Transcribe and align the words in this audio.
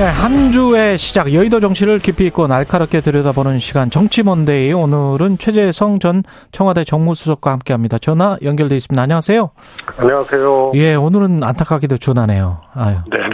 네, 0.00 0.06
한 0.06 0.50
주의 0.50 0.96
시작 0.96 1.34
여의도 1.34 1.60
정치를 1.60 1.98
깊이 1.98 2.24
있고 2.28 2.46
날카롭게 2.46 3.02
들여다보는 3.02 3.58
시간 3.58 3.90
정치몬데이 3.90 4.72
오늘은 4.72 5.36
최재성 5.36 5.98
전 5.98 6.22
청와대 6.52 6.84
정무수석과 6.84 7.52
함께합니다. 7.52 7.98
전화 7.98 8.38
연결돼 8.42 8.76
있습니다. 8.76 9.02
안녕하세요. 9.02 9.50
안녕하세요. 9.98 10.72
예, 10.76 10.94
오늘은 10.94 11.42
안타깝게도 11.42 11.98
전화네요. 11.98 12.62
아유. 12.72 12.96
네 13.10 13.18
네. 13.18 13.26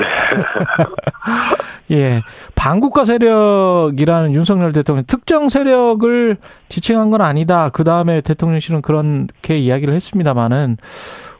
예, 1.96 2.22
반국가 2.56 3.04
세력이라는 3.04 4.34
윤석열 4.34 4.72
대통령 4.72 5.04
특정 5.06 5.48
세력을 5.48 6.36
지칭한 6.68 7.10
건 7.10 7.20
아니다. 7.20 7.68
그 7.68 7.84
다음에 7.84 8.22
대통령실은 8.22 8.82
그렇게 8.82 9.56
이야기를 9.56 9.94
했습니다만은 9.94 10.78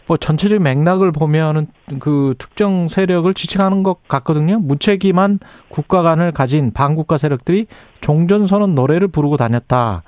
뭐 0.06 0.16
전체적인 0.16 0.62
맥락을 0.62 1.10
보면은 1.10 1.66
그 1.98 2.34
특정 2.38 2.88
세력을 2.88 3.32
지칭하는 3.34 3.82
것 3.82 4.06
같거든요. 4.06 4.58
무책임한 4.60 5.40
국가관을 5.68 6.32
가진 6.32 6.72
반국가 6.72 7.18
세력들이 7.18 7.66
종전선언 8.00 8.74
노래를 8.74 9.08
부르고 9.08 9.36
다녔다. 9.36 10.02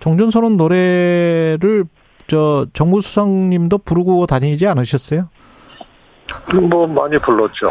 종전선언 0.00 0.56
노래를 0.56 1.84
저 2.26 2.66
정무수석님도 2.72 3.78
부르고 3.78 4.26
다니지 4.26 4.66
않으셨어요? 4.66 5.28
뭐 6.68 6.86
많이 6.86 7.18
불렀죠. 7.18 7.68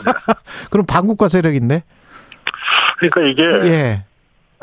그럼 0.70 0.86
반국가 0.86 1.28
세력인데? 1.28 1.84
그러니까 2.98 3.20
이게 3.22 3.42
예. 3.68 4.04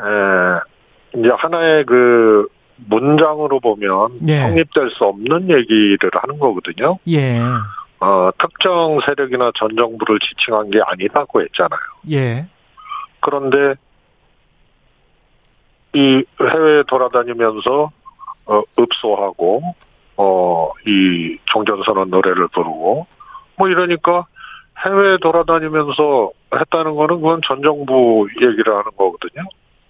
에, 0.00 1.16
이제 1.16 1.28
하나의 1.36 1.86
그 1.86 2.48
문장으로 2.86 3.60
보면 3.60 4.20
예. 4.28 4.40
성립될 4.40 4.90
수 4.90 5.04
없는 5.04 5.50
얘기를 5.50 6.10
하는 6.12 6.38
거거든요. 6.38 6.98
예. 7.08 7.40
어, 8.00 8.30
특정 8.38 8.98
세력이나 9.06 9.52
전 9.56 9.76
정부를 9.76 10.18
지칭한 10.20 10.70
게 10.70 10.80
아니라고 10.84 11.42
했잖아요. 11.42 11.80
예. 12.12 12.46
그런데 13.20 13.74
이 15.92 16.24
해외 16.54 16.82
돌아다니면서 16.84 17.90
어, 18.46 18.62
읍소하고 18.78 19.62
어, 20.16 20.70
이 20.86 21.38
종전선언 21.46 22.10
노래를 22.10 22.48
부르고 22.48 23.06
뭐 23.56 23.68
이러니까 23.68 24.26
해외 24.84 25.18
돌아다니면서 25.18 26.30
했다는 26.54 26.94
거는 26.94 27.16
그건 27.16 27.40
전 27.46 27.62
정부 27.62 28.26
얘기를 28.40 28.72
하는 28.72 28.84
거거든요. 28.96 29.44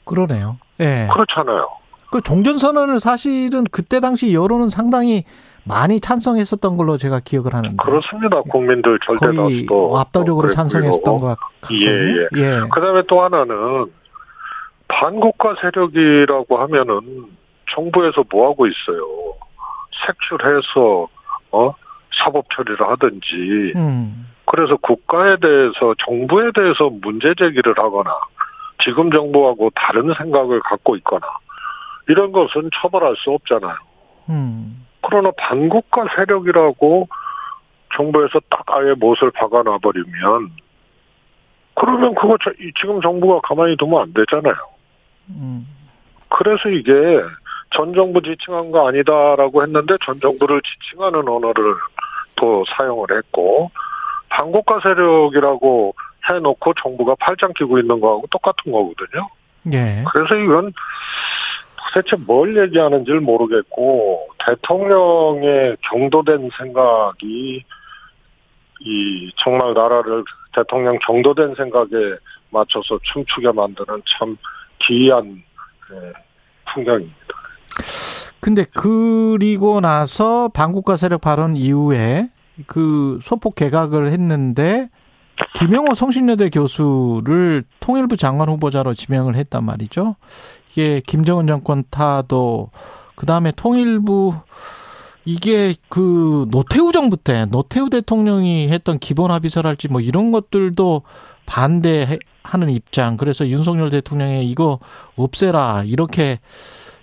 그러네요. 0.05 0.59
예. 0.81 1.07
그렇잖아요. 1.13 1.80
그 2.11 2.21
종전선언을 2.21 3.01
사실은 3.01 3.65
그때 3.71 4.01
당시 4.01 4.35
여론은 4.35 4.69
상당히 4.69 5.25
많이 5.65 6.01
찬성했었던 6.01 6.77
걸로 6.77 6.97
제가 6.97 7.21
기억을 7.21 7.55
하는데. 7.55 7.77
그렇습니다. 7.77 8.41
국민들 8.43 8.99
절대 9.05 9.27
거의 9.37 9.67
다수도 9.67 9.99
압도적으로. 9.99 10.51
찬성했었던 10.51 11.21
것 11.21 11.39
같거든요. 11.39 11.87
예, 11.87 12.27
예. 12.37 12.61
그다음에 12.73 13.03
또 13.07 13.23
하나는 13.23 13.87
반국가 14.89 15.55
세력이라고 15.61 16.59
하면은 16.59 17.27
정부에서 17.73 18.25
뭐 18.31 18.51
하고 18.51 18.67
있어요? 18.67 19.05
색출해서 20.07 21.09
어 21.53 21.75
사법 22.25 22.47
처리를 22.55 22.89
하든지 22.89 23.73
음. 23.77 24.27
그래서 24.47 24.77
국가에 24.77 25.37
대해서 25.37 25.95
정부에 26.05 26.51
대해서 26.53 26.91
문제 26.91 27.35
제기를 27.35 27.75
하거나 27.77 28.11
지금 28.83 29.11
정부하고 29.13 29.71
다른 29.77 30.13
생각을 30.15 30.61
갖고 30.61 30.97
있거나 30.97 31.27
이런 32.09 32.33
것은 32.33 32.71
처벌할 32.75 33.17
수 33.17 33.31
없잖아요. 33.31 33.77
음. 34.31 34.87
그러나 35.03 35.31
반국가 35.37 36.07
세력이라고 36.17 37.09
정부에서 37.95 38.41
딱 38.49 38.65
아예 38.69 38.95
못을 38.95 39.31
박아놔 39.33 39.79
버리면 39.79 40.51
그러면 41.75 42.15
그거 42.15 42.37
지금 42.81 43.01
정부가 43.01 43.41
가만히 43.43 43.77
두면 43.77 44.03
안 44.03 44.13
되잖아요. 44.13 44.57
음. 45.31 45.67
그래서 46.29 46.69
이게 46.69 46.93
전 47.75 47.95
정부 47.95 48.21
지칭한 48.21 48.71
거 48.71 48.89
아니다라고 48.89 49.63
했는데 49.63 49.97
전 50.05 50.21
정부를 50.21 50.61
지칭하는 50.63 51.21
언어를 51.21 51.75
또 52.37 52.65
사용을 52.77 53.17
했고 53.17 53.71
반국가 54.29 54.81
세력이라고 54.81 55.95
해놓고 56.29 56.75
정부가 56.83 57.15
팔짱 57.19 57.53
끼고 57.55 57.79
있는 57.79 58.01
거하고 58.01 58.27
똑같은 58.31 58.73
거거든요. 58.73 59.29
예. 59.73 60.05
그래서 60.11 60.35
이건 60.37 60.73
도대체 61.93 62.17
뭘 62.27 62.57
얘기하는지를 62.57 63.21
모르겠고 63.21 64.29
대통령의 64.47 65.77
경도된 65.91 66.51
생각이 66.57 67.65
이 68.83 69.33
정말 69.37 69.75
나라를 69.75 70.25
대통령 70.55 70.99
경도된 71.07 71.55
생각에 71.55 71.89
맞춰서 72.51 72.99
춤추게 73.13 73.53
만드는 73.53 74.03
참 74.19 74.37
기이한 74.79 75.43
예, 75.93 76.13
풍경입니다. 76.73 77.17
근데 78.41 78.65
그리고 78.73 79.81
나서 79.81 80.49
반국가 80.49 80.97
세력 80.97 81.21
발언 81.21 81.57
이후에 81.57 82.29
그 82.67 83.19
소폭 83.23 83.55
개각을 83.55 84.13
했는데 84.13 84.89
김영호 85.55 85.95
성신여대 85.95 86.51
교수를 86.51 87.65
통일부 87.81 88.17
장관 88.17 88.49
후보자로 88.49 88.95
지명을 88.95 89.37
했단 89.37 89.65
말이죠. 89.65 90.17
이게 90.71 91.01
김정은 91.07 91.47
정권 91.47 91.85
타도 91.91 92.71
그 93.15 93.27
다음에 93.27 93.53
통일부 93.55 94.35
이게 95.25 95.75
그 95.89 96.47
노태우 96.51 96.93
정부 96.93 97.17
때 97.17 97.45
노태우 97.47 97.91
대통령이 97.91 98.69
했던 98.69 98.99
기본 98.99 99.31
합의서랄지 99.31 99.89
뭐 99.89 100.01
이런 100.01 100.31
것들도 100.31 101.03
반대하는 101.47 102.71
입장. 102.71 103.17
그래서 103.17 103.47
윤석열 103.49 103.91
대통령의 103.91 104.49
이거 104.49 104.79
없애라 105.17 105.83
이렇게 105.85 106.39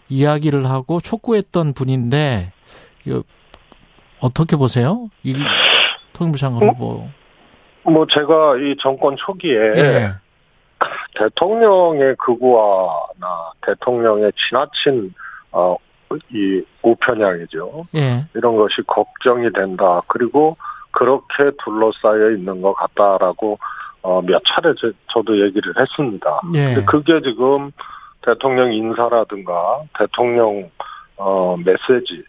이야기를 0.10 0.66
하고 0.66 1.00
촉구했던 1.02 1.74
분인데 1.74 2.52
이거 3.06 3.24
어떻게 4.20 4.56
보세요? 4.56 5.10
이 5.24 5.36
통일부 6.14 6.38
장관 6.38 6.70
어? 6.70 6.72
후보. 6.72 7.10
뭐 7.84 8.06
제가 8.08 8.58
이 8.58 8.76
정권 8.82 9.16
초기에 9.18 9.56
예. 9.76 10.10
대통령의 11.16 12.16
극우화나 12.18 13.52
대통령의 13.62 14.32
지나친 14.48 15.14
어, 15.52 15.76
이 16.32 16.64
우편향이죠. 16.82 17.88
예. 17.96 18.26
이런 18.34 18.56
것이 18.56 18.82
걱정이 18.86 19.52
된다. 19.52 20.02
그리고 20.08 20.58
그렇게 20.92 21.52
둘러싸여 21.64 22.32
있는 22.32 22.62
것 22.62 22.74
같다라고 22.74 23.60
어, 24.02 24.22
몇 24.22 24.42
차례 24.46 24.74
저, 24.80 24.92
저도 25.12 25.42
얘기를 25.42 25.74
했습니다. 25.78 26.42
예. 26.56 26.76
근데 26.76 26.86
그게 26.86 27.22
지금 27.22 27.72
대통령 28.22 28.72
인사라든가 28.72 29.82
대통령 29.98 30.70
어, 31.18 31.58
메시지 31.58 32.24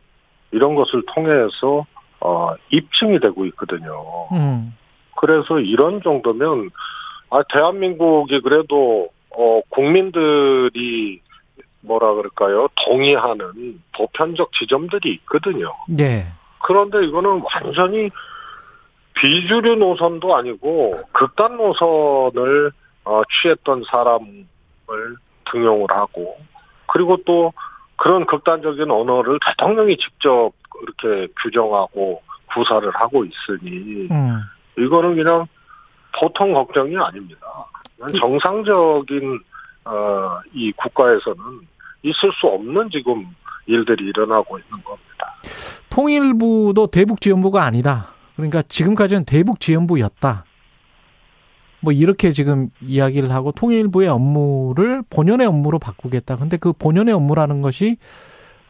이런 0.51 0.75
것을 0.75 1.03
통해서 1.15 1.85
어, 2.21 2.55
입증이 2.71 3.21
되고 3.21 3.45
있거든요. 3.47 4.29
음. 4.33 4.75
그래서 5.21 5.59
이런 5.59 6.01
정도면 6.03 6.71
아 7.31 7.43
대한민국이 7.53 8.41
그래도 8.41 9.09
어 9.31 9.61
국민들이 9.69 11.21
뭐라 11.81 12.15
그럴까요 12.15 12.69
동의하는 12.85 13.81
보편적 13.97 14.53
지점들이 14.53 15.13
있거든요. 15.15 15.73
예. 16.01 16.27
그런데 16.63 17.05
이거는 17.05 17.43
완전히 17.55 18.09
비주류 19.15 19.77
노선도 19.77 20.37
아니고 20.37 20.93
극단 21.13 21.57
노선을 21.57 22.71
어, 23.05 23.23
취했던 23.25 23.85
사람을 23.91 24.47
등용을 25.51 25.87
하고 25.91 26.37
그리고 26.87 27.17
또 27.25 27.53
그런 27.97 28.27
극단적인 28.27 28.91
언어를 28.91 29.39
대통령이 29.45 29.97
직접 29.97 30.53
이렇게 30.83 31.33
규정하고 31.43 32.23
구사를 32.55 32.89
하고 32.95 33.25
있으니 33.25 34.09
음. 34.11 34.41
이거는 34.79 35.17
그냥 35.17 35.47
보통 36.19 36.55
걱정이 36.55 36.97
아닙니다. 36.97 37.41
정상적인 38.19 39.41
어, 39.85 40.41
이 40.53 40.73
국가에서는 40.73 41.39
있을 42.03 42.33
수 42.41 42.47
없는 42.47 42.91
지금 42.91 43.27
일들이 43.67 44.07
일어나고 44.07 44.59
있는 44.59 44.71
겁니다. 44.85 45.35
통일부도 45.91 46.89
대북지원부가 46.89 47.65
아니다. 47.65 48.09
그러니까 48.37 48.63
지금까지는 48.63 49.25
대북지원부였다. 49.25 50.45
뭐 51.81 51.93
이렇게 51.93 52.33
지금 52.33 52.71
이야기를 52.81 53.31
하고 53.31 53.53
통일부의 53.53 54.09
업무를 54.09 55.03
본연의 55.11 55.47
업무로 55.47 55.79
바꾸겠다. 55.79 56.37
근데 56.37 56.57
그 56.57 56.73
본연의 56.73 57.15
업무라는 57.15 57.63
것이 57.63 57.97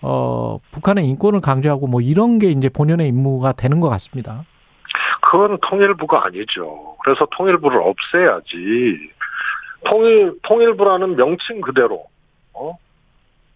어, 0.00 0.58
북한의 0.70 1.06
인권을 1.08 1.41
강조하고 1.41 1.87
뭐 1.87 2.00
이런 2.00 2.38
게 2.38 2.50
이제 2.50 2.69
본연의 2.69 3.08
임무가 3.08 3.52
되는 3.52 3.81
것 3.81 3.88
같습니다. 3.88 4.44
그건 5.20 5.58
통일부가 5.62 6.26
아니죠. 6.26 6.96
그래서 7.02 7.26
통일부를 7.37 7.81
없애야지. 7.82 9.11
통일, 9.85 10.38
통일부라는 10.43 11.17
명칭 11.17 11.61
그대로, 11.61 12.06
어? 12.52 12.76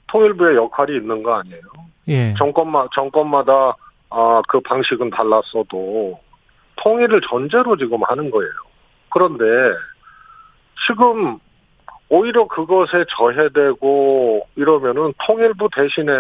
통일부의 0.09 0.57
역할이 0.57 0.97
있는 0.97 1.23
거 1.23 1.35
아니에요? 1.35 1.63
예. 2.09 2.35
정권마, 2.35 2.87
정권마다, 2.95 3.75
아, 4.11 4.43
그 4.49 4.61
방식은 4.61 5.11
달랐어도, 5.11 6.21
통일을 6.77 7.21
전제로 7.29 7.77
지금 7.77 8.03
하는 8.05 8.31
거예요. 8.31 8.51
그런데, 9.11 9.45
지금, 10.87 11.39
오히려 12.09 12.47
그것에 12.47 13.05
저해되고, 13.17 14.47
이러면은 14.57 15.13
통일부 15.27 15.69
대신에, 15.75 16.13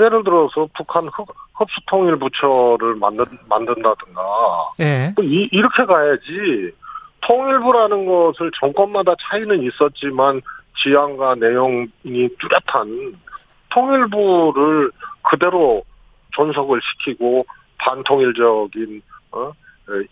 예를 0.00 0.24
들어서 0.24 0.68
북한 0.74 1.06
흡, 1.08 1.28
흡수통일 1.54 2.16
부처를 2.16 2.94
만든, 2.96 3.24
만든다든가, 3.48 4.22
예. 4.80 5.12
뭐 5.14 5.24
이, 5.24 5.48
이렇게 5.52 5.84
가야지 5.84 6.72
통일부라는 7.22 8.06
것을 8.06 8.50
정권마다 8.58 9.14
차이는 9.20 9.62
있었지만 9.62 10.40
지향과 10.82 11.36
내용이 11.36 11.88
뚜렷한 12.02 13.14
통일부를 13.70 14.90
그대로 15.22 15.82
존속을 16.32 16.80
시키고 16.82 17.44
반통일적인 17.78 19.02
어? 19.32 19.52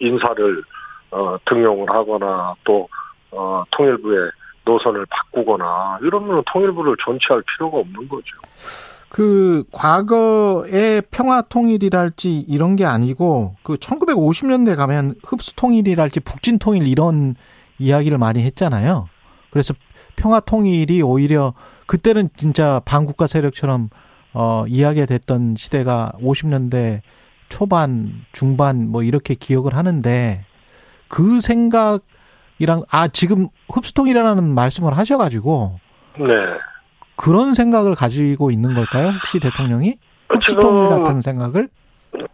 인사를 0.00 0.62
어, 1.10 1.36
등용을 1.44 1.88
하거나 1.88 2.54
또 2.64 2.88
어, 3.30 3.64
통일부의 3.70 4.30
노선을 4.64 5.06
바꾸거나 5.06 5.98
이러면 6.02 6.42
통일부를 6.46 6.96
존치할 6.98 7.42
필요가 7.46 7.78
없는 7.78 8.08
거죠. 8.08 8.36
그 9.08 9.64
과거의 9.72 11.02
평화 11.10 11.40
통일이랄지 11.42 12.40
이런 12.40 12.76
게 12.76 12.84
아니고 12.84 13.56
그 13.62 13.74
1950년대 13.76 14.76
가면 14.76 15.14
흡수 15.24 15.54
통일이랄지 15.56 16.20
북진 16.20 16.58
통일 16.58 16.86
이런 16.86 17.34
이야기를 17.78 18.18
많이 18.18 18.42
했잖아요. 18.42 19.08
그래서 19.50 19.74
평화 20.16 20.40
통일이 20.40 21.00
오히려 21.00 21.54
그때는 21.86 22.28
진짜 22.36 22.80
반국가 22.84 23.26
세력처럼 23.26 23.88
어 24.34 24.64
이야기가 24.68 25.06
됐던 25.06 25.54
시대가 25.56 26.12
50년대 26.20 27.00
초반 27.48 28.12
중반 28.32 28.88
뭐 28.88 29.02
이렇게 29.02 29.34
기억을 29.34 29.74
하는데 29.74 30.44
그 31.08 31.40
생각이랑 31.40 32.82
아 32.90 33.08
지금 33.08 33.48
흡수통이라는 33.72 34.54
말씀을 34.54 34.98
하셔 34.98 35.16
가지고 35.16 35.80
네. 36.18 36.24
그런 37.18 37.52
생각을 37.52 37.94
가지고 37.94 38.50
있는 38.50 38.74
걸까요? 38.74 39.08
혹시 39.08 39.40
대통령이 39.40 39.96
흡수통일 40.28 40.88
같은 40.88 41.20
생각을? 41.20 41.68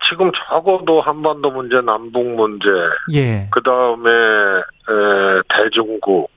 지금 0.08 0.30
적어도 0.48 1.00
한반도 1.00 1.50
문제, 1.50 1.80
남북 1.80 2.26
문제, 2.26 2.68
예. 3.14 3.48
그 3.50 3.62
다음에 3.62 4.10
대중국, 5.48 6.30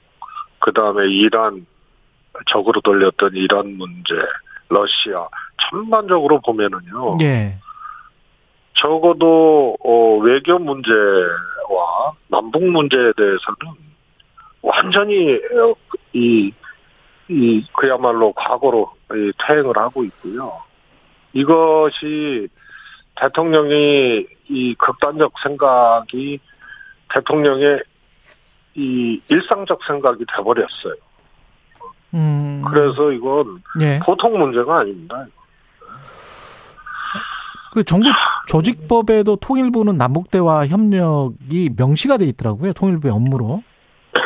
그 0.60 0.72
다음에 0.72 1.08
이란 1.08 1.66
적으로 2.52 2.80
돌렸던 2.82 3.32
이란 3.36 3.78
문제, 3.78 4.14
러시아 4.70 5.28
전반적으로 5.70 6.40
보면은요. 6.42 7.18
예. 7.22 7.58
적어도 8.74 9.76
어, 9.84 10.18
외교 10.18 10.58
문제와 10.60 12.14
남북 12.28 12.64
문제에 12.64 13.12
대해서는 13.18 13.58
완전히 14.62 15.36
어, 15.36 15.74
이, 16.14 16.52
이 17.30 17.66
그야말로 17.74 18.32
과거로 18.34 18.92
이, 19.14 19.32
퇴행을 19.46 19.78
하고 19.78 20.04
있고요. 20.04 20.54
이것이 21.34 22.48
대통령이 23.16 24.26
이 24.50 24.76
극단적 24.76 25.34
생각이 25.44 26.40
대통령의 27.14 27.82
이 28.76 29.22
일상적 29.30 29.80
생각이 29.86 30.26
돼버렸어요. 30.36 30.96
음. 32.14 32.64
그래서 32.68 33.12
이건 33.12 33.62
예. 33.82 34.00
보통 34.06 34.38
문제가 34.38 34.80
아닙니다. 34.80 35.26
그 37.74 37.84
정부 37.84 38.10
조직법에도 38.48 39.36
통일부는 39.36 39.98
남북 39.98 40.32
대화 40.32 40.66
협력이 40.66 41.72
명시가 41.78 42.18
돼 42.18 42.26
있더라고요. 42.26 42.74
통일부의 42.74 43.14
업무로. 43.14 43.62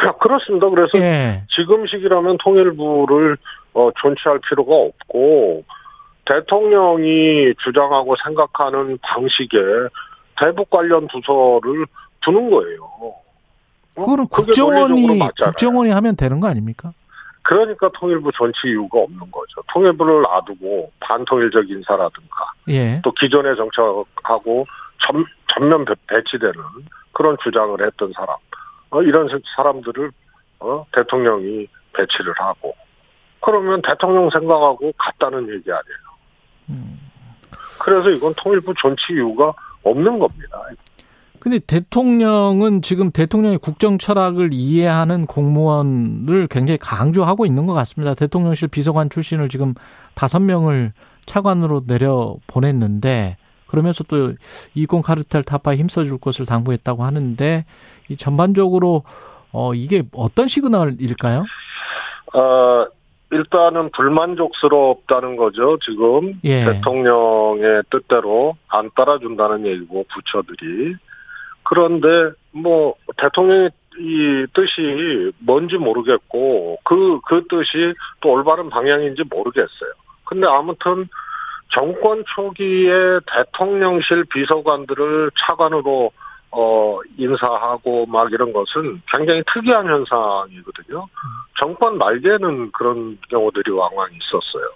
그렇습니다. 0.19 0.69
그래서 0.69 0.97
예. 0.99 1.43
지금 1.49 1.85
시기라면 1.85 2.37
통일부를 2.37 3.37
어, 3.73 3.89
존치할 4.01 4.39
필요가 4.47 4.75
없고 4.75 5.63
대통령이 6.25 7.53
주장하고 7.63 8.15
생각하는 8.23 8.97
방식에 9.01 9.57
대북 10.39 10.69
관련 10.69 11.07
부서를 11.07 11.85
두는 12.21 12.49
거예요. 12.49 12.83
어? 12.83 13.21
그거는 13.95 14.27
국정원이. 14.27 15.19
국정원이 15.19 15.91
하면 15.91 16.15
되는 16.15 16.39
거 16.39 16.47
아닙니까? 16.47 16.93
그러니까 17.43 17.89
통일부 17.93 18.31
존치 18.31 18.67
이유가 18.67 18.99
없는 18.99 19.19
거죠. 19.19 19.61
통일부를 19.73 20.21
놔두고 20.21 20.91
반통일적 20.99 21.69
인사라든가 21.69 22.53
예. 22.69 23.01
또 23.03 23.11
기존의 23.11 23.55
정책하고 23.55 24.67
전, 24.99 25.25
전면 25.53 25.83
배- 25.85 25.95
배치되는 26.07 26.53
그런 27.11 27.35
주장을 27.43 27.83
했던 27.85 28.11
사람 28.15 28.35
어, 28.91 29.01
이런 29.01 29.27
사람들을 29.55 30.11
어, 30.59 30.85
대통령이 30.93 31.67
배치를 31.93 32.33
하고 32.37 32.75
그러면 33.41 33.81
대통령 33.81 34.29
생각하고 34.29 34.93
같다는 34.97 35.49
얘기 35.49 35.71
아니에요. 35.71 36.11
음. 36.69 36.99
그래서 37.83 38.11
이건 38.11 38.33
통일부 38.37 38.73
존치 38.75 39.13
이유가 39.13 39.51
없는 39.83 40.19
겁니다. 40.19 40.61
근데 41.39 41.57
대통령은 41.57 42.83
지금 42.83 43.09
대통령의 43.09 43.57
국정 43.57 43.97
철학을 43.97 44.49
이해하는 44.53 45.25
공무원을 45.25 46.47
굉장히 46.47 46.77
강조하고 46.77 47.47
있는 47.47 47.65
것 47.65 47.73
같습니다. 47.73 48.13
대통령실 48.13 48.67
비서관 48.67 49.09
출신을 49.09 49.49
지금 49.49 49.73
다섯 50.13 50.39
명을 50.39 50.93
차관으로 51.25 51.87
내려 51.87 52.35
보냈는데 52.45 53.37
그러면서 53.71 54.03
또 54.03 54.33
이권 54.75 55.01
카르텔 55.01 55.43
타파에 55.43 55.77
힘써줄 55.77 56.19
것을 56.19 56.45
당부했다고 56.45 57.03
하는데 57.03 57.65
이 58.09 58.17
전반적으로 58.17 59.03
어 59.53 59.73
이게 59.73 60.03
어떤 60.13 60.47
시그널일까요? 60.47 61.45
어, 62.33 62.85
일단은 63.31 63.89
불만족스럽다는 63.91 65.37
거죠. 65.37 65.77
지금 65.79 66.39
예. 66.43 66.65
대통령의 66.65 67.83
뜻대로 67.89 68.57
안 68.67 68.89
따라준다는 68.93 69.65
얘기고 69.65 70.05
부처들이 70.13 70.95
그런데 71.63 72.35
뭐 72.51 72.95
대통령의 73.17 73.71
이 73.99 74.45
뜻이 74.53 75.31
뭔지 75.39 75.77
모르겠고 75.77 76.79
그그 76.83 77.45
뜻이 77.49 77.93
또 78.19 78.31
올바른 78.31 78.69
방향인지 78.69 79.23
모르겠어요. 79.29 79.91
근데 80.25 80.47
아무튼 80.47 81.07
정권 81.71 82.23
초기에 82.35 83.19
대통령실 83.27 84.25
비서관들을 84.25 85.31
차관으로 85.39 86.11
어 86.53 86.99
인사하고 87.17 88.05
막 88.07 88.31
이런 88.31 88.51
것은 88.51 89.01
굉장히 89.09 89.41
특이한 89.53 89.87
현상이거든요. 89.87 91.07
정권 91.57 91.97
말기에는 91.97 92.71
그런 92.71 93.17
경우들이 93.29 93.71
왕왕 93.71 94.09
있었어요. 94.11 94.69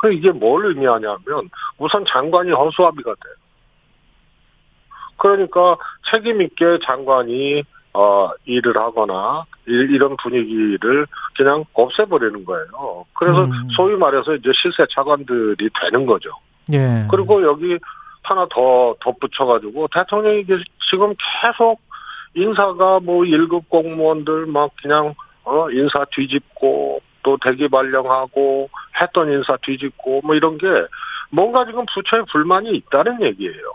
그 0.00 0.12
이게 0.12 0.30
뭘 0.30 0.66
의미하냐면 0.66 1.50
우선 1.76 2.04
장관이 2.06 2.52
허수아비가 2.52 3.14
돼요. 3.14 3.34
그러니까 5.16 5.76
책임 6.08 6.40
있게 6.40 6.78
장관이 6.84 7.64
어 7.94 8.30
일을 8.44 8.76
하거나 8.76 9.44
이- 9.66 9.72
이런 9.72 10.16
분위기를 10.16 11.06
그냥 11.36 11.64
없애버리는 11.72 12.44
거예요. 12.44 13.04
그래서 13.18 13.44
음. 13.44 13.68
소위 13.74 13.96
말해서 13.96 14.34
이제 14.34 14.50
실세 14.54 14.84
차관들이 14.90 15.68
되는 15.80 16.06
거죠. 16.06 16.30
예. 16.72 17.06
그리고 17.10 17.42
여기 17.42 17.78
하나 18.22 18.46
더 18.50 18.94
덧붙여가지고 19.00 19.88
대통령이 19.92 20.44
게- 20.44 20.58
지금 20.90 21.14
계속 21.40 21.80
인사가 22.34 23.00
뭐 23.00 23.24
1급 23.24 23.68
공무원들 23.68 24.46
막 24.46 24.70
그냥 24.82 25.14
어 25.44 25.70
인사 25.70 26.04
뒤집고 26.12 27.00
또 27.22 27.38
대기 27.42 27.68
발령하고 27.68 28.68
했던 29.00 29.32
인사 29.32 29.56
뒤집고 29.62 30.20
뭐 30.24 30.34
이런 30.34 30.58
게 30.58 30.66
뭔가 31.30 31.64
지금 31.64 31.84
부처에 31.92 32.22
불만이 32.30 32.70
있다는 32.70 33.22
얘기예요. 33.22 33.72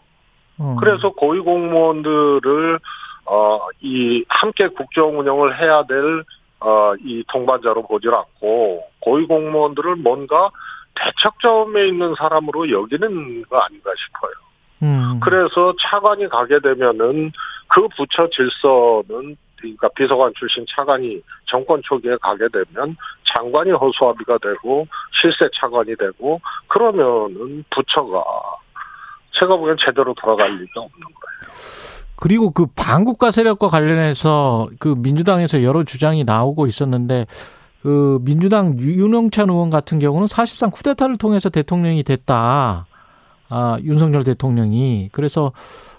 어. 0.60 0.75
그래서 0.79 1.10
고위 1.12 1.39
공무원들을 1.39 2.79
어 3.25 3.60
이 3.82 4.24
함께 4.30 4.68
국정 4.68 5.20
운영을 5.20 5.60
해야 5.60 5.84
될 5.84 6.24
어 6.60 6.96
이 7.01 7.24
동반자로 7.27 7.86
보질 7.88 8.13
않고 8.13 8.84
고위 9.01 9.25
공무원들을 9.25 9.98
뭔가 9.98 10.50
대척점에 10.96 11.88
있는 11.88 12.15
사람으로 12.15 12.70
여기는 12.72 13.44
거 13.50 13.58
아닌가 13.58 13.92
싶어요. 13.98 14.32
음. 14.84 15.20
그래서 15.22 15.74
차관이 15.82 16.30
가게 16.30 16.60
되면은 16.60 17.32
그 17.68 17.88
부처 17.98 18.30
질서는 18.30 19.36
그러니까 19.58 19.89
비서관 19.96 20.32
출신 20.38 20.65
차관이 20.70 21.22
정권 21.48 21.82
초기에 21.84 22.15
가게 22.22 22.48
되면 22.48 22.96
장관이 23.34 23.72
허수아비가 23.72 24.38
되고 24.38 24.88
실세 25.22 25.50
차관이 25.53 25.96
되고 25.98 26.39
그러면은 26.68 27.63
부처가 27.72 28.24
제가 29.32 29.56
보기엔 29.58 29.75
제대로 29.80 30.13
돌아갈 30.13 30.51
리가 30.51 30.80
없는 30.82 31.00
거예요. 31.01 31.83
그리고 32.24 32.51
그 32.51 32.68
반국가 32.68 33.32
세력과 33.32 33.68
관련해서 33.68 34.70
그 34.80 34.96
민주당에서 34.98 35.62
여러 35.62 35.84
주장이 35.84 36.24
나오고 36.24 36.68
있었는데 36.68 37.25
그 37.82 38.18
민주당 38.22 38.80
윤영찬 38.80 39.50
의원 39.50 39.70
같은 39.70 40.00
경우는 40.00 40.27
사실상 40.27 40.72
쿠데타를 40.72 41.18
통해서 41.18 41.50
대통령이 41.50 42.03
됐다. 42.03 42.86
아, 43.50 43.77
윤석열 43.84 44.24
대통령이. 44.24 45.10
그래서 45.12 45.51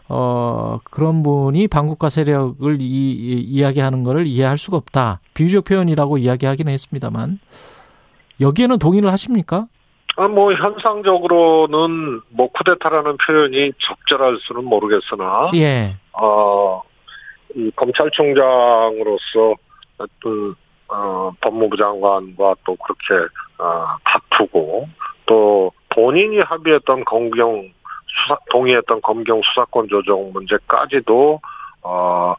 어 0.09 0.79
그런 0.85 1.23
분이 1.23 1.69
반국가 1.69 2.09
세력을 2.09 2.81
이, 2.81 2.85
이, 2.87 3.41
이야기하는 3.43 4.03
거를 4.03 4.27
이해할 4.27 4.57
수가 4.57 4.79
없다. 4.79 5.21
비유적 5.35 5.67
표현이라고 5.67 6.17
이야기하기는 6.17 6.73
했습니다만 6.73 7.39
여기에는 8.41 8.79
동의를 8.79 9.13
하십니까? 9.13 9.67
아, 10.17 10.29
뭐, 10.29 10.53
현상적으로는, 10.53 12.21
뭐, 12.29 12.49
쿠데타라는 12.53 13.17
표현이 13.17 13.73
적절할 13.81 14.39
수는 14.43 14.65
모르겠으나, 14.65 15.51
예. 15.57 15.97
어, 16.15 16.83
이 17.55 17.71
검찰총장으로서 17.77 19.55
어떤, 19.99 20.55
어, 20.89 21.31
법무부 21.41 21.77
장관과 21.77 22.57
또 22.65 22.77
그렇게, 22.77 23.29
어, 23.59 23.87
다투고, 24.05 24.89
또 25.27 25.73
본인이 25.89 26.41
합의했던 26.41 27.05
검경 27.05 27.71
수사, 28.07 28.37
동의했던 28.51 29.01
검경 29.03 29.41
수사권 29.43 29.89
조정 29.89 30.33
문제까지도, 30.33 31.41
어, 31.83 32.35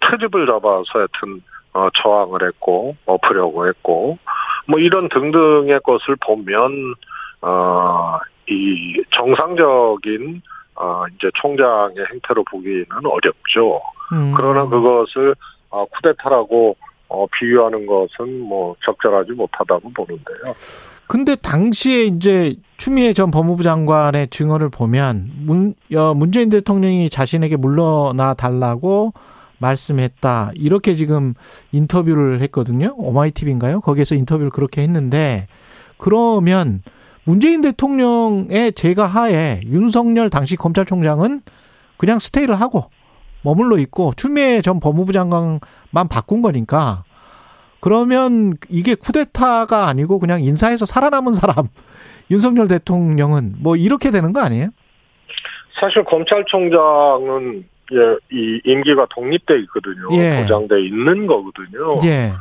트집을 0.00 0.46
잡아서 0.46 0.84
하여튼, 0.92 1.42
어, 1.72 1.88
저항을 1.94 2.46
했고, 2.46 2.96
엎으려고 3.06 3.68
했고, 3.68 4.18
뭐 4.66 4.78
이런 4.78 5.08
등등의 5.08 5.80
것을 5.80 6.16
보면, 6.20 6.94
어, 7.42 8.18
이 8.48 9.02
정상적인, 9.10 10.42
어, 10.76 11.04
이제 11.14 11.30
총장의 11.34 11.96
행태로 12.12 12.44
보기는 12.50 12.86
어렵죠. 13.04 13.80
음. 14.12 14.32
그러나 14.36 14.66
그것을, 14.66 15.34
어, 15.70 15.84
쿠데타라고, 15.86 16.76
어, 17.08 17.26
비유하는 17.38 17.86
것은 17.86 18.40
뭐 18.40 18.74
적절하지 18.84 19.32
못하다고 19.32 19.92
보는데요. 19.92 20.54
근데 21.06 21.36
당시에 21.36 22.04
이제 22.04 22.56
추미애 22.78 23.12
전 23.12 23.30
법무부 23.30 23.62
장관의 23.62 24.28
증언을 24.28 24.70
보면 24.70 25.30
문, 25.44 25.74
어, 25.96 26.14
문재인 26.14 26.48
대통령이 26.48 27.08
자신에게 27.08 27.56
물러나 27.56 28.34
달라고 28.34 29.12
말씀했다. 29.58 30.50
이렇게 30.54 30.94
지금 30.94 31.34
인터뷰를 31.72 32.40
했거든요. 32.42 32.94
오마이TV인가요? 32.96 33.80
거기에서 33.80 34.14
인터뷰를 34.14 34.50
그렇게 34.50 34.82
했는데 34.82 35.46
그러면 35.96 36.82
문재인 37.26 37.60
대통령의 37.60 38.72
제가 38.72 39.06
하에 39.06 39.60
윤석열 39.66 40.30
당시 40.30 40.54
검찰총장은 40.54 41.40
그냥 41.96 42.20
스테이를 42.20 42.54
하고 42.54 42.90
머물러 43.42 43.78
있고 43.78 44.12
추미애 44.16 44.62
전 44.62 44.78
법무부 44.78 45.12
장관만 45.12 46.08
바꾼 46.08 46.40
거니까 46.40 47.02
그러면 47.80 48.54
이게 48.68 48.94
쿠데타가 48.94 49.88
아니고 49.88 50.20
그냥 50.20 50.40
인사해서 50.40 50.86
살아남은 50.86 51.34
사람 51.34 51.66
윤석열 52.30 52.68
대통령은 52.68 53.56
뭐 53.58 53.76
이렇게 53.76 54.10
되는 54.10 54.32
거 54.32 54.40
아니에요? 54.40 54.68
사실 55.80 56.04
검찰총장은 56.04 57.64
예, 57.92 58.36
이 58.36 58.60
임기가 58.64 59.06
독립돼 59.10 59.60
있거든요. 59.60 60.08
예. 60.12 60.42
보장돼 60.42 60.84
있는 60.84 61.26
거거든요. 61.26 61.96
예. 62.04 62.32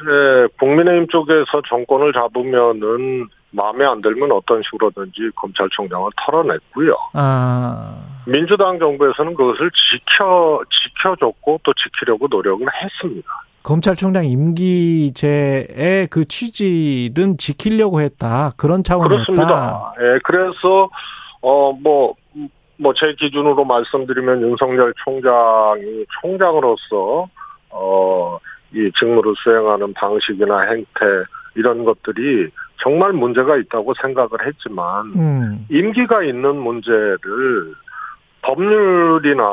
네, 0.00 0.46
국민의힘 0.58 1.08
쪽에서 1.08 1.62
정권을 1.68 2.12
잡으면은 2.12 3.28
마음에 3.50 3.84
안 3.84 4.00
들면 4.00 4.32
어떤 4.32 4.62
식으로든지 4.64 5.30
검찰총장을 5.36 6.10
털어냈고요. 6.16 6.96
아. 7.12 7.96
민주당 8.26 8.78
정부에서는 8.78 9.34
그것을 9.34 9.70
지켜 9.70 10.60
지켜줬고 10.70 11.60
또 11.62 11.72
지키려고 11.74 12.26
노력을 12.28 12.66
했습니다. 12.82 13.28
검찰총장 13.62 14.24
임기제의 14.26 16.08
그 16.10 16.24
취지는 16.26 17.38
지키려고 17.38 18.00
했다. 18.00 18.52
그런 18.56 18.82
차원이었다. 18.82 19.24
그렇습니다. 19.24 19.92
예, 20.00 20.18
그래서 20.24 20.88
어뭐 21.40 22.14
뭐 22.76 22.92
제 22.94 23.14
기준으로 23.18 23.64
말씀드리면 23.64 24.42
윤석열 24.42 24.92
총장이 25.04 26.04
총장으로서 26.20 27.28
어 27.70 28.38
이 28.74 28.90
직무를 28.98 29.34
수행하는 29.36 29.92
방식이나 29.94 30.62
행태 30.62 31.04
이런 31.54 31.84
것들이 31.84 32.50
정말 32.78 33.12
문제가 33.12 33.56
있다고 33.56 33.94
생각을 34.02 34.30
했지만 34.46 35.06
음. 35.14 35.66
임기가 35.70 36.24
있는 36.24 36.56
문제를 36.56 37.74
법률이나 38.42 39.44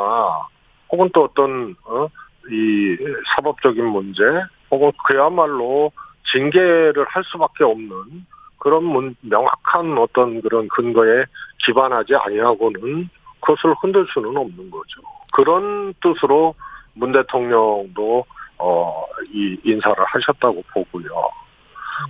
혹은 0.92 1.10
또 1.14 1.26
어떤 1.26 1.76
어, 1.86 2.08
이 2.50 2.98
사법적인 3.36 3.86
문제 3.86 4.24
혹은 4.72 4.92
그야말로 5.08 5.92
징계를 6.32 7.06
할 7.08 7.24
수밖에 7.26 7.64
없는 7.64 8.26
그런 8.58 8.84
문, 8.84 9.16
명확한 9.22 9.98
어떤 9.98 10.42
그런 10.42 10.68
근거에 10.68 11.26
기반하지 11.66 12.16
아니하고는 12.16 13.10
그것을 13.40 13.74
흔들 13.82 14.06
수는 14.14 14.38
없는 14.38 14.70
거죠. 14.70 15.02
그런 15.34 15.94
뜻으로 16.02 16.54
문 16.94 17.12
대통령도 17.12 18.26
어, 18.62 19.06
이 19.34 19.58
인사를 19.64 19.96
하셨다고 20.06 20.64
보고요. 20.74 21.10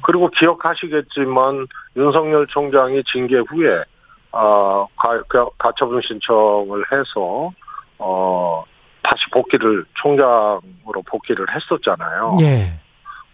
그리고 0.03 0.29
기억하시겠지만 0.29 1.67
윤석열 1.95 2.45
총장이 2.47 3.03
징계 3.05 3.37
후에 3.37 3.83
어, 4.31 4.85
가, 4.95 5.17
가, 5.27 5.47
가처분 5.57 6.01
신청을 6.01 6.85
해서 6.91 7.51
어, 7.97 8.63
다시 9.03 9.23
복귀를 9.31 9.85
총장으로 9.95 11.01
복귀를 11.05 11.45
했었잖아요. 11.53 12.37
예. 12.41 12.79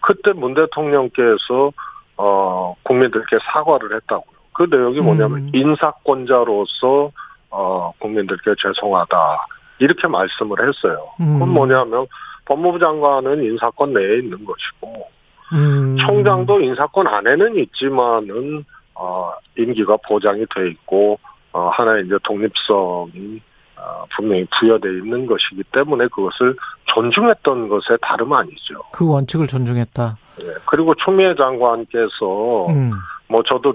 그때 0.01 0.31
문 0.33 0.53
대통령께서 0.53 1.71
어, 2.17 2.75
국민들께 2.83 3.37
사과를 3.51 3.95
했다고요. 3.95 4.37
그 4.53 4.67
내용이 4.69 5.01
뭐냐면 5.01 5.39
음. 5.39 5.51
인사권자로서 5.53 7.11
어, 7.51 7.91
국민들께 7.99 8.55
죄송하다 8.59 9.45
이렇게 9.79 10.07
말씀을 10.07 10.67
했어요. 10.67 11.11
음. 11.19 11.33
그건 11.33 11.53
뭐냐면 11.53 12.07
법무부 12.47 12.79
장관은 12.79 13.43
인사권 13.43 13.93
내에 13.93 14.19
있는 14.19 14.45
것이고 14.45 15.07
음. 15.53 15.97
총장도 15.97 16.61
인사권 16.61 17.07
안에는 17.07 17.57
있지만은 17.57 18.63
어, 18.95 19.31
임기가 19.57 19.97
보장이 20.07 20.45
돼 20.55 20.69
있고 20.69 21.19
어, 21.51 21.69
하나의 21.69 22.05
이제 22.05 22.15
독립성이 22.23 23.41
어, 23.75 24.05
분명히 24.15 24.45
부여돼 24.57 24.89
있는 24.89 25.25
것이기 25.25 25.63
때문에 25.71 26.07
그것을 26.07 26.55
존중했던 26.85 27.67
것에 27.67 27.97
다름 28.01 28.33
아니죠. 28.33 28.81
그 28.91 29.07
원칙을 29.07 29.47
존중했다. 29.47 30.17
예. 30.41 30.45
그리고 30.65 30.95
추미애 30.95 31.35
장관께서 31.35 32.67
음. 32.69 32.91
뭐 33.27 33.43
저도 33.43 33.73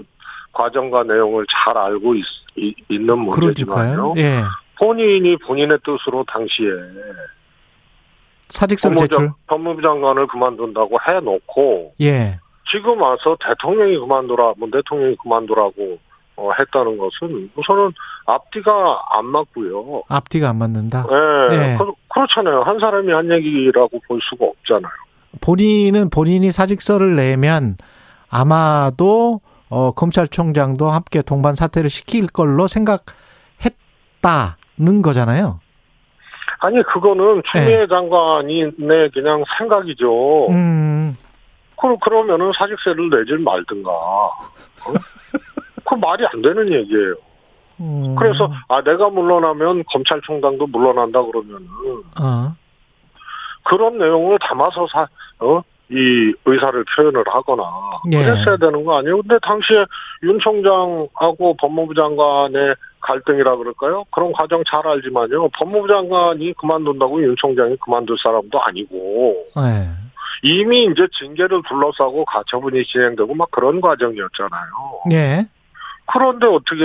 과정과 0.51 1.03
내용을 1.03 1.45
잘 1.49 1.77
알고 1.77 2.15
있, 2.15 2.23
는 2.89 3.19
문제지만요. 3.19 4.13
그러니까요. 4.13 4.13
예. 4.17 4.41
본인이 4.77 5.37
본인의 5.37 5.79
뜻으로 5.83 6.25
당시에 6.27 6.67
사직서를 8.57 8.97
제출. 8.97 9.25
장- 9.27 9.33
법무부 9.47 9.81
장관을 9.81 10.27
그만둔다고 10.27 10.97
해놓고 11.07 11.93
예. 12.01 12.39
지금 12.71 13.01
와서 13.01 13.35
대통령이 13.45 13.97
그만두라, 13.99 14.53
문 14.57 14.71
대통령이 14.71 15.15
그만두라고 15.21 15.97
어, 16.35 16.49
했다는 16.57 16.97
것은 16.97 17.51
우선은 17.55 17.91
앞뒤가 18.25 19.01
안 19.11 19.25
맞고요. 19.25 20.03
앞뒤가 20.07 20.49
안 20.49 20.57
맞는다. 20.57 21.05
예, 21.11 21.55
예. 21.73 21.77
그, 21.77 21.91
그렇잖아요. 22.13 22.63
한 22.63 22.79
사람이 22.79 23.11
한 23.11 23.29
얘기라고 23.31 23.99
볼 24.07 24.19
수가 24.29 24.45
없잖아요. 24.45 24.91
본인은 25.41 26.09
본인이 26.09 26.51
사직서를 26.51 27.15
내면 27.15 27.77
아마도 28.29 29.41
어, 29.69 29.91
검찰총장도 29.91 30.87
함께 30.89 31.21
동반 31.21 31.55
사퇴를 31.55 31.89
시킬 31.89 32.27
걸로 32.27 32.67
생각했다는 32.67 33.11
거잖아요. 35.03 35.59
아니 36.63 36.81
그거는 36.81 37.43
추미애 37.51 37.87
장관이 37.87 38.71
내 38.77 39.09
그냥 39.09 39.43
생각이죠. 39.57 40.47
예. 40.49 40.53
음, 40.53 41.17
그 41.75 41.97
그러면은 41.97 42.53
사직세를 42.57 43.09
내질 43.09 43.39
말든가. 43.39 43.91
어? 43.91 44.33
그 45.83 45.95
말이 45.95 46.25
안 46.25 46.41
되는 46.41 46.71
얘기예요. 46.71 47.15
음. 47.81 48.15
그래서 48.15 48.49
아 48.69 48.81
내가 48.81 49.09
물러나면 49.09 49.83
검찰총장도 49.91 50.67
물러난다 50.67 51.21
그러면은 51.21 51.67
어, 52.21 52.55
그런 53.65 53.97
내용을 53.97 54.39
담아서 54.39 54.87
사, 54.87 55.05
어? 55.39 55.61
이 55.89 56.33
의사를 56.45 56.85
표현을 56.95 57.25
하거나 57.27 57.63
예. 58.13 58.23
그랬어야 58.23 58.55
되는 58.55 58.85
거 58.85 58.99
아니에요? 58.99 59.21
근데 59.21 59.37
당시에 59.39 59.85
윤 60.23 60.39
총장하고 60.39 61.57
법무부 61.57 61.93
장관의 61.93 62.75
갈등이라 63.03 63.57
그럴까요? 63.57 64.05
그런 64.11 64.31
과정 64.33 64.63
잘 64.69 64.85
알지만요. 64.87 65.49
법무부 65.49 65.87
장관이 65.87 66.53
그만둔다고 66.53 67.21
윤 67.21 67.35
총장이 67.37 67.75
그만둘 67.77 68.17
사람도 68.17 68.59
아니고 68.61 69.45
네. 69.55 69.89
이미 70.41 70.85
이제 70.85 71.07
징계를 71.19 71.61
둘러싸고 71.67 72.25
가처분이 72.25 72.83
진행되고 72.85 73.33
막 73.35 73.49
그런 73.51 73.79
과정이었잖아요. 73.81 75.01
예. 75.11 75.45
그런데 76.05 76.47
어떻게 76.47 76.83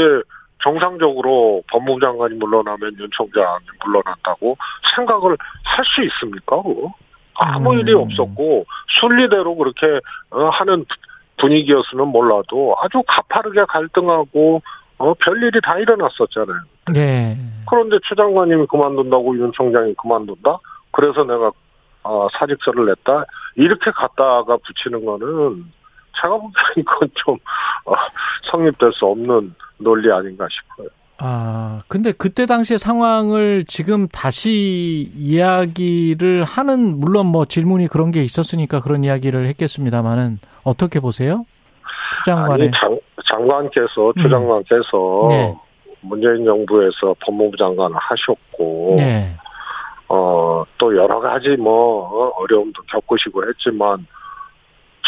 정상적으로 0.63 1.63
법무부 1.73 2.01
장관이 2.01 2.35
물러나면 2.35 2.97
윤 2.99 3.09
총장이 3.13 3.65
물러난다고 3.85 4.57
생각을 4.97 5.37
할 5.65 5.85
수 5.85 6.03
있습니까? 6.03 6.57
아무 7.41 7.73
음. 7.73 7.79
일이 7.79 7.95
없었고 7.95 8.67
순리대로 9.01 9.55
그렇게 9.55 10.01
어, 10.31 10.49
하는 10.49 10.85
분위기였으면 11.37 12.09
몰라도 12.09 12.77
아주 12.81 13.03
가파르게 13.07 13.65
갈등하고 13.69 14.61
어, 14.99 15.15
별일이 15.15 15.61
다 15.63 15.79
일어났었잖아요. 15.79 16.61
예. 16.97 17.39
그런데 17.69 17.99
추 18.07 18.15
장관님이 18.15 18.67
그만둔다고 18.67 19.37
윤 19.39 19.53
총장이 19.53 19.95
그만둔다? 19.95 20.59
그래서 20.91 21.25
내가 21.25 21.51
어, 22.03 22.29
사직서를 22.39 22.87
냈다? 22.87 23.25
이렇게 23.57 23.91
갖다가 23.91 24.57
붙이는 24.65 25.05
거는 25.05 25.65
제가 26.21 26.37
보기엔 26.37 26.53
이건 26.79 27.09
좀 27.15 27.37
어, 27.85 27.95
성립될 28.51 28.93
수 28.93 29.07
없는 29.07 29.55
논리 29.79 30.11
아닌가 30.11 30.47
싶어요. 30.51 30.89
아, 31.21 31.83
근데 31.89 32.13
그때 32.13 32.47
당시의 32.47 32.79
상황을 32.79 33.65
지금 33.67 34.07
다시 34.07 35.11
이야기를 35.17 36.45
하는, 36.45 37.01
물론 37.01 37.27
뭐 37.27 37.45
질문이 37.45 37.89
그런 37.89 38.13
게 38.13 38.23
있었으니까 38.23 38.81
그런 38.81 39.03
이야기를 39.03 39.47
했겠습니다만은 39.47 40.39
어떻게 40.63 41.01
보세요? 41.01 41.45
추 42.15 42.25
장관의. 42.25 42.69
아니 42.69 42.71
장, 42.73 42.99
장관께서 43.27 44.13
추 44.19 44.27
음. 44.27 44.31
장관께서 44.31 45.23
네. 45.29 45.55
문재인 46.01 46.45
정부에서 46.45 47.15
법무부 47.21 47.57
장관을 47.57 47.97
하셨고 47.97 48.95
네. 48.97 49.37
어, 50.09 50.65
또 50.79 50.97
여러 50.97 51.21
가지 51.21 51.57
뭐 51.57 52.09
어, 52.09 52.33
어려움도 52.37 52.83
겪으시고 52.83 53.47
했지만 53.49 54.07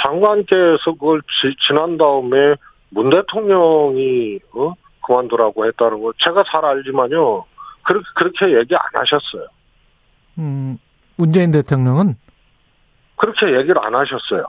장관께서 0.02 0.92
그걸 0.92 1.22
지, 1.22 1.54
지난 1.66 1.96
다음에 1.96 2.54
문 2.90 3.10
대통령이 3.10 4.40
어? 4.54 4.74
그만두라고 5.06 5.66
했다는 5.66 6.02
거 6.02 6.12
제가 6.18 6.44
잘 6.50 6.64
알지만요 6.64 7.44
그렇게 7.82 8.04
그렇게 8.14 8.58
얘기 8.58 8.74
안 8.74 8.82
하셨어요. 8.92 9.48
음, 10.38 10.78
문재인 11.16 11.50
대통령은 11.50 12.16
그렇게 13.16 13.46
얘기를 13.54 13.78
안 13.84 13.94
하셨어요. 13.94 14.44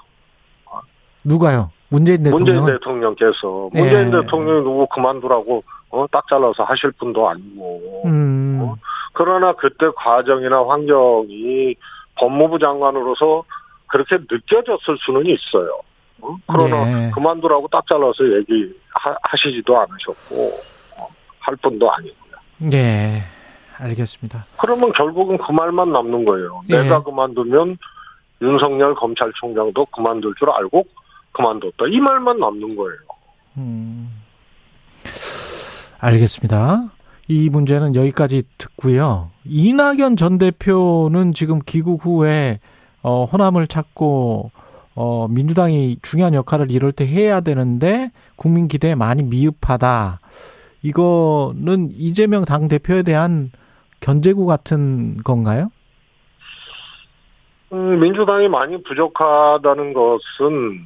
누가요? 1.24 1.72
문재인 1.92 2.24
대통령은? 2.24 2.62
문재인 2.62 2.78
대통령께서 2.78 3.70
예. 3.76 3.82
문재인 3.82 4.12
대통령이 4.12 4.64
누구 4.64 4.88
그만두라고 4.88 5.64
어, 5.90 6.06
딱 6.10 6.26
잘라서 6.30 6.64
하실 6.64 6.92
분도 6.94 7.30
아니고 7.30 8.04
음, 8.06 8.60
어? 8.62 8.76
그러나 9.14 9.52
그때 9.54 9.88
과정이나 9.96 10.64
환경이 10.66 11.76
법무부 12.16 12.60
장관으로서 12.60 13.44
그렇게 13.88 14.18
느껴졌을 14.18 14.98
수는 15.00 15.26
있어요. 15.26 15.82
어? 16.22 16.38
그러나 16.48 17.08
예. 17.08 17.12
그만두라고 17.12 17.68
딱 17.68 17.86
잘라서 17.88 18.24
얘기하시지도 18.24 19.78
않으셨고 19.78 20.36
어, 20.98 21.08
할 21.42 21.58
분도 21.58 21.92
아니고요. 21.92 22.72
예. 22.74 23.22
알겠습니다. 23.78 24.46
그러면 24.62 24.94
결국은 24.94 25.38
그 25.38 25.52
말만 25.52 25.92
남는 25.92 26.24
거예요. 26.24 26.62
예. 26.70 26.84
내가 26.84 27.04
그만두면 27.04 27.78
윤석열 28.42 28.96
검찰총장도 28.96 29.88
그만둘 29.88 30.36
줄 30.40 30.50
알고 30.52 30.86
그만뒀다. 31.32 31.86
이 31.90 32.00
말만 32.00 32.40
남는 32.40 32.76
거예요. 32.76 32.98
음, 33.58 34.10
알겠습니다. 36.00 36.92
이 37.28 37.50
문제는 37.50 37.96
여기까지 37.96 38.44
듣고요. 38.58 39.30
이낙연 39.46 40.18
전 40.18 40.38
대표는 40.38 41.34
지금 41.34 41.60
귀국 41.66 42.06
후에 42.06 42.60
어, 43.04 43.26
호남을 43.26 43.68
찾고 43.68 44.52
어, 44.96 45.28
민주당이 45.30 46.00
중요한 46.02 46.34
역할을 46.34 46.70
이럴 46.72 46.92
때 46.92 47.08
해야 47.08 47.40
되는데 47.42 48.12
국민 48.36 48.68
기대에 48.68 48.96
많이 48.96 49.24
미흡하다. 49.24 50.20
이거는 50.84 51.92
이재명 51.94 52.44
당 52.44 52.68
대표에 52.68 53.04
대한 53.04 53.52
견제구 54.00 54.46
같은 54.46 55.18
건가요? 55.24 55.72
음, 57.72 58.00
민주당이 58.00 58.50
많이 58.50 58.82
부족하다는 58.84 59.94
것은 59.94 60.82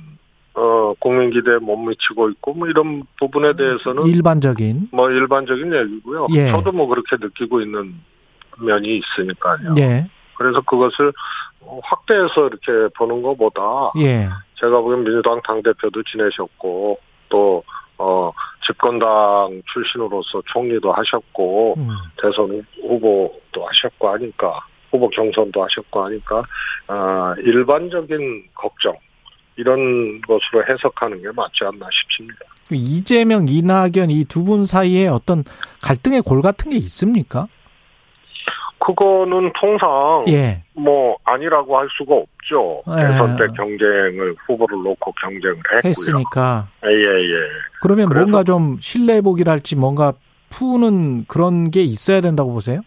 어, 0.56 0.94
국민 1.00 1.32
기대에 1.32 1.58
못 1.58 1.76
미치고 1.78 2.30
있고 2.32 2.54
뭐 2.54 2.68
이런 2.68 3.04
부분에 3.20 3.54
대해서는 3.54 4.06
일반적인. 4.08 4.90
뭐 4.92 5.10
일반적인 5.10 5.74
얘기고요. 5.74 6.28
예. 6.34 6.52
저도 6.52 6.72
뭐 6.72 6.88
그렇게 6.88 7.18
느끼고 7.20 7.62
있는 7.62 7.96
면이 8.60 9.00
있으니까요. 9.00 9.76
예. 9.80 10.08
그래서 10.38 10.62
그것을 10.62 11.12
확대해서 11.84 12.48
이렇게 12.48 12.94
보는 12.98 13.22
것보다 13.22 13.62
예. 14.00 14.30
제가 14.56 14.80
보기엔 14.80 15.04
민주당 15.04 15.42
당 15.44 15.62
대표도 15.62 16.04
지내셨고 16.04 17.00
또 17.30 17.64
어, 17.98 18.32
집권당 18.66 19.62
출신으로서 19.74 20.42
총리도 20.48 20.92
하셨고 20.92 21.76
음. 21.78 21.90
대선 22.22 22.66
후보도 22.82 23.66
하셨고 23.66 24.10
하니까 24.10 24.60
후보 24.92 25.10
경선도 25.10 25.64
하셨고 25.64 26.06
하니까 26.06 26.44
아, 26.88 27.36
일반적인 27.40 28.48
걱정 28.54 28.94
이런 29.58 30.22
것으로 30.22 30.64
해석하는 30.70 31.22
게 31.22 31.28
맞지 31.36 31.64
않나 31.64 31.88
싶습니다. 31.92 32.40
이재명, 32.72 33.48
이낙연 33.48 34.10
이 34.10 34.26
두 34.26 34.44
분 34.44 34.66
사이에 34.66 35.08
어떤 35.08 35.44
갈등의 35.82 36.22
골 36.24 36.42
같은 36.42 36.72
게 36.72 36.78
있습니까? 36.78 37.48
그거는 38.80 39.52
통상 39.60 40.26
예. 40.28 40.62
뭐 40.74 41.18
아니라고 41.24 41.78
할 41.78 41.88
수가 41.98 42.14
없죠. 42.16 42.84
예. 42.90 43.08
대선 43.08 43.36
때 43.38 43.46
경쟁을 43.56 44.36
후보를 44.46 44.78
놓고 44.84 45.12
경쟁을 45.14 45.58
했고요. 45.58 45.82
했으니까. 45.90 46.68
예예. 46.86 47.48
그러면 47.82 48.10
그래서- 48.10 48.26
뭔가 48.26 48.44
좀 48.44 48.78
신뢰복이랄지 48.80 49.76
뭔가 49.76 50.14
푸는 50.50 51.26
그런 51.28 51.72
게 51.72 51.82
있어야 51.82 52.22
된다고 52.22 52.54
보세요? 52.54 52.82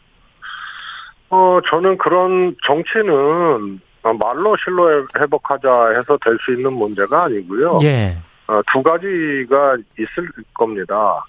어 1.31 1.59
저는 1.69 1.99
그런 1.99 2.55
정치는 2.65 3.81
말로 4.03 4.57
신뢰 4.57 5.05
회복하자 5.19 5.91
해서 5.97 6.19
될 6.23 6.39
수 6.45 6.53
있는 6.53 6.73
문제가 6.73 7.25
아니고요. 7.25 7.79
예. 7.83 8.17
어, 8.47 8.61
두 8.73 8.83
가지가 8.83 9.77
있을 9.99 10.29
겁니다. 10.55 11.25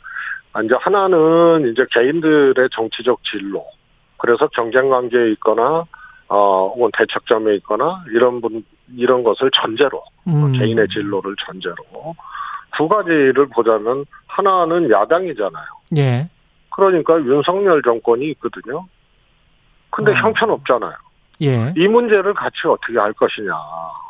아, 0.54 0.62
이제 0.62 0.74
하나는 0.80 1.72
이제 1.72 1.86
개인들의 1.92 2.70
정치적 2.72 3.24
진로. 3.24 3.66
그래서 4.18 4.48
경쟁 4.48 4.90
관계에 4.90 5.32
있거나 5.32 5.86
어, 6.28 6.68
혹은 6.68 6.92
대척점에 6.98 7.56
있거나 7.56 8.04
이런 8.12 8.40
분 8.42 8.64
이런 8.96 9.24
것을 9.24 9.50
전제로 9.52 10.04
음. 10.28 10.52
개인의 10.54 10.88
진로를 10.90 11.36
전제로 11.46 11.76
두 12.78 12.88
가지를 12.88 13.48
보자면 13.48 14.06
하나는 14.28 14.90
야당이잖아요. 14.92 15.66
예. 15.98 16.30
그러니까 16.76 17.16
윤석열 17.20 17.82
정권이 17.82 18.30
있거든요. 18.32 18.86
근데 19.90 20.12
음. 20.12 20.18
형편 20.18 20.52
없잖아요. 20.52 20.94
예. 21.42 21.74
이 21.78 21.88
문제를 21.88 22.34
같이 22.34 22.68
어떻게 22.68 22.98
할 22.98 23.14
것이냐. 23.14 23.54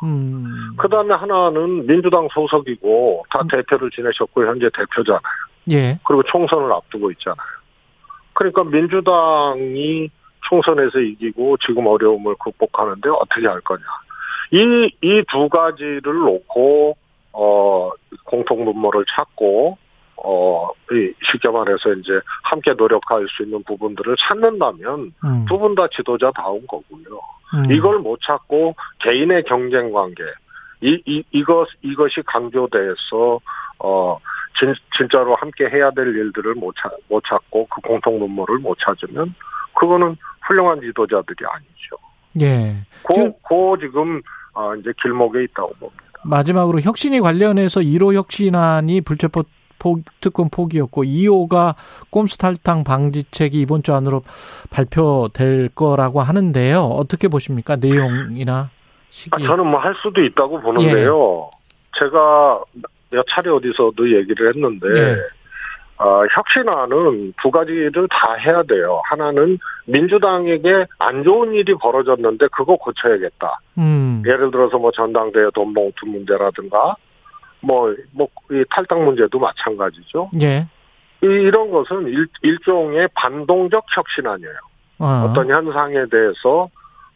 음. 0.02 0.74
그 0.76 0.88
다음에 0.88 1.14
하나는 1.14 1.86
민주당 1.86 2.28
소속이고 2.32 3.24
다 3.30 3.40
음. 3.42 3.48
대표를 3.48 3.90
지내셨고 3.90 4.46
현재 4.46 4.68
대표잖아요. 4.74 5.20
예. 5.70 5.98
그리고 6.04 6.22
총선을 6.24 6.72
앞두고 6.72 7.10
있잖아요. 7.12 7.46
그러니까 8.32 8.64
민주당이 8.64 10.10
총선에서 10.48 10.98
이기고 10.98 11.58
지금 11.58 11.86
어려움을 11.86 12.34
극복하는데 12.42 13.08
어떻게 13.10 13.46
할 13.46 13.60
거냐. 13.60 13.82
이, 14.52 14.90
이 15.02 15.22
두 15.30 15.48
가지를 15.48 16.02
놓고, 16.02 16.96
어, 17.32 17.90
공통분모를 18.24 19.04
찾고, 19.14 19.78
어, 20.22 20.68
이 20.92 21.12
쉽게 21.30 21.48
말해서 21.48 21.92
이제 21.94 22.20
함께 22.42 22.74
노력할 22.74 23.26
수 23.28 23.42
있는 23.42 23.62
부분들을 23.64 24.16
찾는다면 24.18 25.12
음. 25.24 25.44
두분 25.48 25.74
다 25.74 25.86
지도자다운 25.94 26.66
거고요. 26.66 27.20
음. 27.54 27.70
이걸 27.70 27.98
못 27.98 28.20
찾고 28.22 28.74
개인의 28.98 29.44
경쟁 29.44 29.92
관계, 29.92 30.22
이, 30.82 31.00
이, 31.06 31.22
이것, 31.32 31.68
이것이 31.82 32.22
강조돼서, 32.26 33.40
어, 33.78 34.18
진, 34.58 34.74
진짜로 34.96 35.34
함께 35.36 35.68
해야 35.68 35.90
될 35.90 36.08
일들을 36.08 36.54
못, 36.54 36.74
찾, 36.80 36.92
못 37.08 37.22
찾고 37.26 37.66
그 37.66 37.80
공통 37.80 38.18
분모를 38.18 38.58
못 38.58 38.76
찾으면 38.78 39.34
그거는 39.74 40.16
훌륭한 40.46 40.80
지도자들이 40.80 41.44
아니죠. 41.46 41.96
예. 42.40 42.76
고, 43.02 43.32
고 43.40 43.78
지금, 43.78 44.22
아, 44.54 44.74
이제 44.78 44.92
길목에 45.02 45.44
있다고 45.44 45.74
봅니다. 45.74 46.02
마지막으로 46.24 46.80
혁신이 46.80 47.20
관련해서 47.20 47.80
1호 47.80 48.14
혁신안이 48.14 49.00
불체포 49.02 49.44
포- 49.80 49.98
특권 50.20 50.48
포기였고 50.50 51.02
2호가 51.02 51.74
꼼수 52.10 52.38
탈당 52.38 52.84
방지책이 52.84 53.60
이번 53.60 53.82
주 53.82 53.92
안으로 53.94 54.22
발표될 54.70 55.70
거라고 55.74 56.20
하는데요. 56.20 56.82
어떻게 56.82 57.26
보십니까? 57.26 57.74
내용이나 57.76 58.52
아, 58.54 58.70
시기. 59.10 59.44
저는 59.44 59.66
뭐 59.66 59.80
할 59.80 59.94
수도 60.02 60.22
있다고 60.22 60.60
보는데요. 60.60 61.50
제가 61.98 62.60
몇 63.10 63.24
차례 63.28 63.50
어디서도 63.50 64.16
얘기를 64.16 64.48
했는데, 64.54 64.86
예. 64.96 65.16
어, 65.96 66.22
혁신안은 66.34 67.34
두 67.42 67.50
가지를 67.50 68.06
다 68.08 68.34
해야 68.34 68.62
돼요. 68.62 69.02
하나는 69.04 69.58
민주당에게 69.86 70.86
안 70.98 71.24
좋은 71.24 71.52
일이 71.54 71.74
벌어졌는데 71.74 72.46
그거 72.52 72.76
고쳐야겠다. 72.76 73.60
음. 73.78 74.22
예를 74.26 74.50
들어서 74.50 74.78
뭐 74.78 74.90
전당대회 74.92 75.50
돈봉투 75.54 76.06
문제라든가 76.06 76.94
뭐, 77.60 77.94
뭐, 78.12 78.28
이 78.50 78.64
탈당 78.70 79.04
문제도 79.04 79.38
마찬가지죠. 79.38 80.30
예. 80.40 80.66
이, 81.22 81.26
이런 81.26 81.70
것은 81.70 82.06
일, 82.08 82.26
일종의 82.42 83.08
반동적 83.14 83.84
혁신안이에요. 83.96 84.58
어. 84.98 85.26
어떤 85.28 85.48
현상에 85.48 86.06
대해서, 86.10 86.68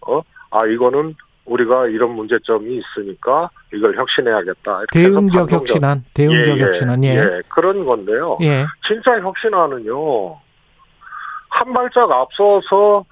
어, 0.06 0.20
아, 0.50 0.66
이거는 0.66 1.14
우리가 1.46 1.88
이런 1.88 2.12
문제점이 2.12 2.78
있으니까 2.78 3.50
이걸 3.72 3.96
혁신해야겠다. 3.96 4.84
대응적 4.92 5.52
혁신안, 5.52 6.04
대응적 6.14 6.56
예, 6.56 6.60
예, 6.60 6.64
혁신안, 6.64 7.04
예. 7.04 7.08
예, 7.16 7.42
그런 7.48 7.84
건데요. 7.84 8.38
예. 8.40 8.64
진짜 8.86 9.20
혁신안은요, 9.20 10.36
한 11.50 11.72
발짝 11.72 12.10
앞서서 12.10 13.04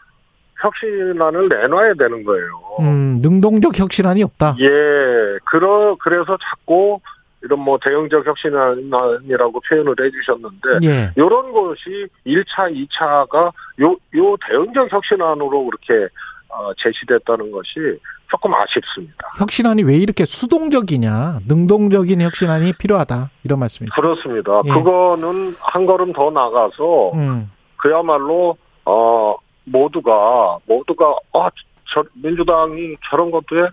혁신안을 0.63 1.49
내놔야 1.49 1.95
되는 1.95 2.25
거예요. 2.25 2.49
음, 2.81 3.19
능동적 3.21 3.79
혁신안이 3.79 4.23
없다. 4.23 4.57
예, 4.61 5.39
그러, 5.45 5.97
그래서 6.01 6.39
자꾸 6.39 7.01
이런 7.43 7.61
뭐 7.61 7.79
대응적 7.83 8.27
혁신안이라고 8.27 9.61
표현을 9.69 9.95
해주셨는데, 10.01 10.69
예. 10.85 11.11
요런 11.17 11.53
것이 11.53 12.07
1차, 12.27 12.73
2차가 12.89 13.53
요, 13.81 13.97
요 14.15 14.37
대응적 14.49 14.93
혁신안으로 14.93 15.65
그렇게 15.65 16.09
어, 16.49 16.73
제시됐다는 16.79 17.51
것이 17.51 17.99
조금 18.31 18.55
아쉽습니다. 18.55 19.29
혁신안이 19.39 19.83
왜 19.85 19.97
이렇게 19.97 20.25
수동적이냐? 20.25 21.41
능동적인 21.49 22.21
혁신안이 22.21 22.75
필요하다. 22.75 23.31
이런 23.45 23.59
말씀이죠. 23.59 23.95
그렇습니다. 23.95 24.61
예. 24.67 24.71
그거는 24.71 25.55
한 25.61 25.87
걸음 25.87 26.13
더 26.13 26.31
나가서 26.31 27.13
음. 27.15 27.51
그야말로 27.77 28.57
어 28.85 29.35
모두가 29.65 30.59
모두가 30.67 31.15
아 31.35 31.51
저 31.93 32.03
민주당이 32.15 32.95
저런 33.11 33.31
것도에 33.31 33.69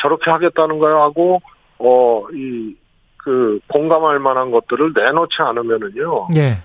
저렇게 0.00 0.30
하겠다는 0.30 0.78
거야 0.78 0.96
하고 1.02 1.40
어 1.78 2.26
이 2.32 2.76
그 3.26 3.58
공감할 3.66 4.20
만한 4.20 4.52
것들을 4.52 4.92
내놓지 4.94 5.34
않으면은요 5.40 6.28
예. 6.36 6.62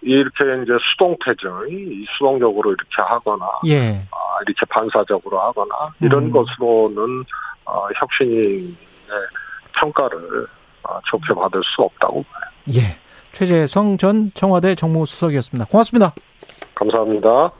이렇게 0.00 0.44
이제 0.62 0.72
수동태정이 0.92 2.06
수동적으로 2.16 2.70
이렇게 2.70 3.02
하거나 3.02 3.46
예. 3.66 4.06
아, 4.12 4.38
이렇게 4.46 4.64
반사적으로 4.66 5.40
하거나 5.40 5.92
이런 6.00 6.26
음. 6.26 6.30
것으로는 6.30 7.24
어, 7.64 7.88
혁신의 7.96 8.76
평가를 9.72 10.46
어, 10.84 11.00
좋게 11.06 11.34
받을 11.34 11.60
수 11.64 11.82
없다고 11.82 12.22
봐요. 12.22 12.44
예. 12.76 12.96
최재성 13.32 13.98
전 13.98 14.30
청와대 14.34 14.76
정무수석이었습니다. 14.76 15.68
고맙습니다. 15.68 16.14
감사합니다. 16.76 17.50